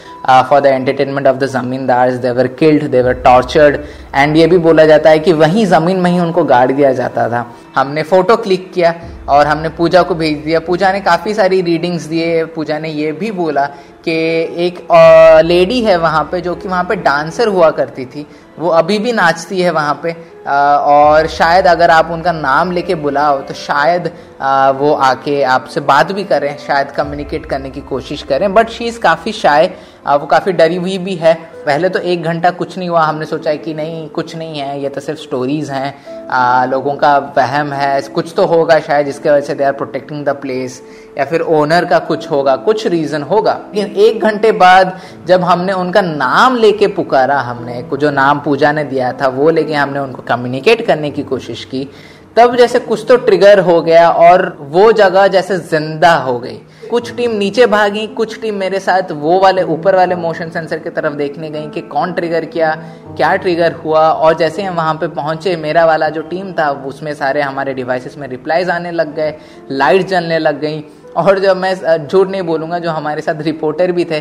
for 0.50 0.60
the 0.62 0.66
entertainment 0.66 1.28
of 1.28 1.38
the 1.38 1.48
zamindar 1.48 2.12
they were 2.18 2.48
killed 2.60 2.84
they were 2.92 3.14
tortured 3.24 3.80
and 4.16 4.38
ये 4.38 4.48
भी 4.48 4.58
बोला 4.60 4.86
जाता 4.86 5.10
है 5.10 5.20
कि 5.20 5.34
वहीं 5.34 5.66
ज़मीन 5.66 6.00
में 6.00 6.12
ही 6.12 6.20
उनको 6.20 6.44
गाड़ 6.44 6.72
दिया 6.72 6.92
जाता 6.94 7.28
था। 7.30 7.46
हमने 7.76 8.04
फ़ोटो 8.04 8.36
क्लिक 8.38 8.72
किया। 8.74 8.94
और 9.30 9.48
हमने 9.48 9.70
पूजा 9.72 10.02
को 10.04 10.16
भेज 10.16 10.38
दिया। 10.40 10.60
पूजा 10.62 10.92
ने 10.92 11.00
काफ़ी 11.02 11.34
सारी 11.34 11.62
रीडिंग्स 11.62 12.04
दिए, 12.06 12.44
पूजा 12.46 12.80
ने 12.80 12.90
ये 12.92 13.12
भी 13.14 13.32
बोला 13.34 13.66
कि 14.06 14.12
एक 14.66 14.88
लेडी 15.46 15.82
है 15.84 15.98
वहाँ 15.98 16.24
पे 16.32 16.42
जो 16.42 16.56
कि 16.56 16.68
वहाँ 16.68 16.84
पे 16.84 16.96
डांसर 16.98 17.48
हुआ 17.48 17.70
करती 17.72 18.06
थी। 18.06 18.26
वो 18.60 18.70
अभी 18.72 18.98
भी 19.00 19.12
नाचती 19.14 19.62
है 19.62 19.72
वहाँ 19.72 20.00
पे 20.04 20.12
और 20.48 21.28
शायद 21.28 21.68
अगर 21.68 21.92
आप 21.92 22.12
उनका 22.12 22.32
नाम 22.32 22.72
लेके 22.72 22.96
बुलाओ 22.98 23.40
तो 23.40 23.54
शायद 23.56 24.08
वो 24.78 24.94
आके 24.94 25.42
आपसे 25.44 25.82
बात 25.82 26.12
भी 26.12 26.24
करें, 26.24 26.58
शायद 26.58 26.92
कम्युनिकेट 26.92 27.46
करने 27.46 27.70
की 27.70 27.82
कोशिश 27.84 28.24
करें 28.24 28.54
बट 28.54 28.70
शी 28.70 28.86
इज़ 28.86 29.00
काफ़ी 29.00 29.32
शाय 29.34 29.72
वो 30.08 30.26
काफ़ी 30.26 30.52
डरी 30.52 30.76
हुई 30.76 30.98
भी 30.98 31.16
है। 31.16 31.34
पहले 31.66 31.90
तो 31.90 32.00
एक 32.00 32.24
घंटा 32.24 32.50
कुछ 32.52 32.78
नहीं 32.78 32.90
हुआ, 32.90 33.04
हमने 33.04 33.26
सोचा 33.26 33.54
कि 33.56 33.74
नहीं, 33.74 34.08
कुछ 34.10 34.36
नहीं 34.36 34.60
है, 34.60 34.82
ये 34.82 34.90
तो 34.90 35.02
सिर्फ़ 35.02 35.20
स्टोरीज 35.20 35.70
हैं। 35.72 36.70
लोगों 36.70 36.94
का 36.96 37.18
वहम 37.38 37.72
है, 37.74 38.02
कुछ 38.02 38.34
तो 38.38 38.46
होगा 38.46 38.80
शायद 38.80 39.06
जिसके 39.06 39.30
वजह 39.30 39.46
से 39.48 39.56
they 39.56 39.64
are 39.64 39.72
protecting 39.72 40.24
the 40.26 40.30
place 40.36 40.82
या 41.18 41.26
फिर 41.26 41.42
ओनर 41.42 41.86
का 41.86 42.00
कुछ 42.02 42.30
होगा, 42.32 42.56
कुछ 42.56 42.88
रीज़न 42.88 43.22
होगा। 43.24 43.60
लेकिन 43.76 43.96
एक 43.96 44.22
घंटे 44.22 44.52
बाद 44.54 44.98
जब 45.28 45.44
हमने 45.44 45.74
उनका 45.74 46.02
नाम 46.02 46.56
लेके 46.56 46.88
पुकारा 46.88 47.40
हमने, 47.40 47.84
जो 47.94 48.12
नाम 48.12 48.40
पूजा 48.40 48.72
ने 48.72 48.84
दिया 48.84 49.12
था, 49.14 49.28
वो 49.28 49.50
लेके 49.50 49.74
हमने 49.74 50.00
उनको 50.00 50.22
कम्युनिकेट 50.22 50.86
करने 50.88 51.12
की 51.12 51.24
कोशिश 51.24 51.66
की 51.66 51.88
तब 52.36 52.56
जैसे 52.56 52.80
कुछ 52.80 53.06
तो 53.08 53.16
ट्रिगर 53.18 53.60
हो 53.60 53.82
गया 53.82 54.10
और 54.10 54.46
वो 54.62 54.92
जगह 54.94 55.28
जैसे 55.28 55.58
ज़िंदा 55.58 56.14
हो 56.16 56.38
गई। 56.40 56.60
कुछ 56.90 57.12
टीम 57.16 57.32
नीचे 57.32 57.66
भागी, 57.66 58.06
कुछ 58.08 58.40
टीम 58.42 58.56
मेरे 58.56 58.80
साथ 58.80 59.12
वो 59.14 59.40
वाले 59.40 59.64
ऊपर 59.66 59.96
वाले 59.96 60.16
मोशन 60.16 60.50
सेंसर 60.50 60.80
की 60.80 60.90
तरफ़ 60.90 61.14
देखने 61.14 61.50
गई 61.50 61.68
कि 61.68 61.82
कौन 61.84 62.14
ट्रिगर 62.14 62.46
किया, 62.46 62.74
क्या 63.18 63.36
ट्रिगर 63.36 63.74
हुआ 63.76 64.02
और 64.02 64.36
जैसे 64.38 64.64
हम 64.64 64.76
वहाँ 64.76 64.94
पे 64.94 65.08
पहुँचे, 65.10 65.56
मेरा 65.56 65.86
वाला 65.86 66.10
जो 66.10 66.22
टीम 66.24 66.52
था, 66.52 66.70
उसमें 66.86 67.14
सारे 67.14 67.42
हमारे 67.42 67.74
डिवाइसेस 67.74 68.18
में 68.18 68.28
रिप्लाईज 68.28 68.70
आने 68.70 68.92
लग 68.92 69.16
गए 69.16 69.34
लाइट 69.72 70.08
जलने 70.08 70.40
लग 70.40 70.60
गई 70.62 70.84
और 71.18 71.40
जब 71.40 71.58
मैं 71.58 72.08
झूठ 72.08 72.28
नहीं 72.28 72.42
बोलूँगा, 72.42 72.80
जो 72.80 72.92
हमारे 72.92 73.22
साथ 73.22 73.42
रिपोर्टर 73.42 73.92
भी 73.92 74.06
थे 74.06 74.20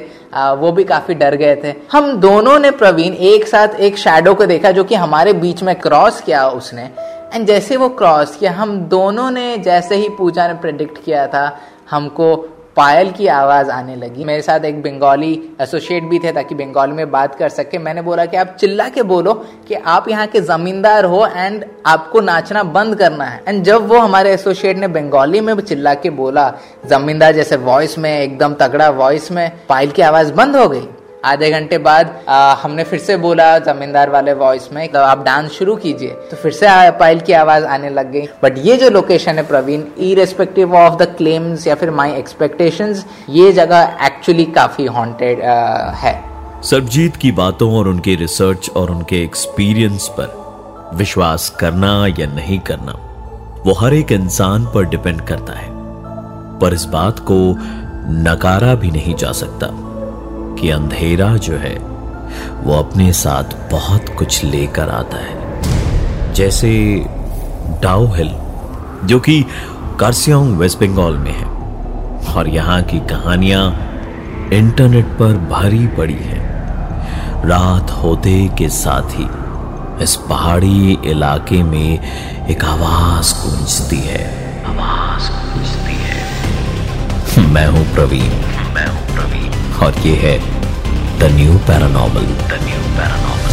वो 0.57 0.71
भी 0.73 0.85
काफ़ी 0.85 1.15
डर 1.15 1.35
गए 1.37 1.57
थे। 1.65 1.75
हम 1.93 2.13
दोनों 2.21 2.59
ने 2.59 2.71
प्रवीण 2.73 3.15
एक 3.25 3.47
साथ 3.49 3.81
एक 3.81 3.99
शेडो 3.99 4.35
को 4.35 4.47
देखा 4.47 4.71
जो 4.71 4.85
कि 4.85 4.95
हमारे 4.97 5.33
बीच 5.35 5.63
में 5.63 5.75
क्रॉस 5.77 6.21
किया 6.21 6.47
उसने। 6.51 6.89
एंड 7.35 7.47
जैसे 7.47 7.77
वो 7.77 7.89
क्रॉस 7.89 8.37
किया, 8.37 8.53
हम 8.53 8.79
दोनों 8.79 9.31
ने 9.31 9.57
जैसे 9.59 9.97
ही 9.97 10.09
पूजा 10.09 10.47
ने 10.49 10.55
प्रिडिक्ट 10.55 11.05
किया 11.05 11.27
था, 11.27 11.61
हमको 11.91 12.35
पायल 12.77 13.11
की 13.11 13.27
आवाज़ 13.27 13.71
आने 13.71 13.97
लगी। 13.97 14.25
मेरे 14.25 14.43
साथ 14.43 14.61
एक 14.61 14.81
बंगाली 14.83 15.57
एसोसिएट 15.61 16.05
भी 16.05 16.19
थे, 16.19 16.33
ताकि 16.33 16.55
बंगाली 16.55 16.93
में 16.93 17.11
बात 17.11 17.35
कर 17.35 17.49
सके। 17.49 17.79
मैंने 17.79 18.03
बोला 18.03 18.25
कि 18.27 18.37
आप 18.37 18.57
चिल्ला 18.61 18.89
के 18.89 19.03
बोलो 19.03 19.35
कि 19.69 19.75
आप 19.75 20.09
यहाँ 20.09 20.27
के 20.27 20.41
जमींदार 20.41 21.05
हो 21.05 21.27
एंड 21.27 21.65
आपको 21.87 22.21
नाचना 22.21 22.63
बंद 22.63 22.97
करना 22.97 23.25
है। 23.25 23.43
एंड 23.49 23.63
जब 23.65 23.89
वो 23.89 23.99
हमारे 23.99 24.33
एसोसिएट 24.33 24.77
ने 24.77 24.89
बंगाली 24.89 25.41
में 25.41 25.61
चिल्ला 25.61 25.95
के 25.95 26.11
बोला, 26.11 26.53
जमींदार 26.87 27.33
जैसे 27.33 27.57
वॉइस 27.57 27.99
में, 27.99 28.21
एकदम 28.21 28.55
तगड़ा 28.55 28.91
वॉइस 28.91 29.31
में, 29.33 29.51
पायल 29.69 29.91
की 29.91 30.03
आवाज़ 30.03 30.33
बंद 30.33 30.57
हो 30.57 30.69
गई। 30.69 30.89
आधे 31.25 31.51
घंटे 31.51 31.79
बाद 31.79 32.15
आ, 32.29 32.55
हमने 32.55 32.85
फिर 32.85 32.99
से 32.99 33.17
बोला 33.17 33.59
जमींदार 33.61 34.11
वाले 34.11 34.33
वॉइस 34.35 34.69
में 34.73 34.89
तो 34.89 34.99
आप 35.01 35.25
डांस 35.25 35.51
शुरू 35.51 35.77
कीजिए। 35.77 36.11
तो 36.31 36.37
फिर 36.37 36.53
से 36.53 36.67
पायल 36.99 37.21
की 37.21 37.33
आवाज़ 37.33 37.65
आने 37.67 37.91
लग 37.91 38.11
गई। 38.13 38.27
बट 38.43 38.59
ये 38.59 38.77
जो 38.77 38.91
लोकेशन 38.91 39.35
है 39.35 39.47
Praveen 39.47 39.83
irrespective 40.15 40.75
of 40.77 41.03
the 41.03 41.07
claims 41.17 41.67
या 41.67 41.75
फिर 41.75 41.91
माई 41.91 42.13
एक्सपेक्टेशंस 42.13 43.05
ये 43.31 43.53
जगह 43.53 43.97
एक्चुअली 44.03 44.45
काफ़ी 44.55 44.87
हॉन्टेड 44.87 45.43
है। 45.95 46.15
सरजीत 46.63 47.17
की 47.17 47.33
बातों 47.33 47.73
और 47.77 47.89
उनके 47.89 48.15
रिसर्च 48.17 48.71
और 48.77 48.91
उनके 48.91 49.23
एक्सपीरियंस 49.25 50.09
पर 50.11 50.43
विश्वास 50.95 51.49
करना 51.51 51.93
या 52.19 52.27
नहीं 52.27 52.59
करना 52.61 52.93
वो 53.67 53.73
हर 53.75 53.95
एक 53.95 54.13
इंसान 54.13 54.67
पर 54.67 54.85
डिपेंड 54.85 55.21
करता 55.21 55.53
है। 55.53 55.69
पर 56.61 56.75
इस 56.75 56.85
बात 56.85 57.19
को 57.19 57.39
नकारा 58.25 58.75
भी 58.75 58.91
नहीं 58.91 59.15
जा 59.15 59.33
सकता। 59.33 59.67
कि 60.61 60.71
अंधेरा 60.71 61.37
जो 61.37 61.57
है, 61.57 61.75
वो 62.63 62.79
अपने 62.79 63.13
साथ 63.13 63.71
बहुत 63.71 64.07
कुछ 64.19 64.45
लेकर 64.45 64.89
आता 64.89 65.17
है। 65.17 65.63
जैसे 66.33 67.05
डाउ 67.83 68.07
हिल, 68.07 68.31
जो 69.05 69.21
कि 69.21 69.45
कार्सियोंग, 70.01 70.57
वेस्ट 70.57 70.79
बंगाल 70.79 71.13
में 71.13 71.33
है, 71.33 71.45
और 72.35 72.49
यहाँ 72.49 72.83
की 72.83 72.99
कहानियाँ 72.99 73.91
इंटरनेट 74.53 75.05
पर 75.05 75.37
भरी 75.37 75.87
पड़ी 75.87 76.19
हैं। 76.21 76.55
रात 77.49 77.91
होते 77.91 78.51
के 78.59 78.69
साथ 78.69 79.11
ही 79.11 79.29
इस 80.05 80.17
पहाड़ी 80.17 80.99
इलाके 81.05 81.63
में 81.63 81.99
एक 82.47 82.65
आवाज़ 82.65 83.35
गूंजती 83.35 83.97
है। 83.97 84.25
आवाज़ 84.67 85.31
गूंजती 85.31 85.97
है। 85.97 86.25
मैं 87.53 87.67
हूँ 87.67 87.95
प्रवीण। 87.95 88.31
मैं 88.75 88.87
हूँ 88.87 89.15
प्रवीण। 89.15 89.44
और 89.85 89.99
ये 90.07 90.15
है 90.25 90.37
the 91.21 91.31
new 91.37 91.59
paranormal 91.69 92.27
the 92.51 92.61
new 92.65 92.79
paranormal 92.99 93.44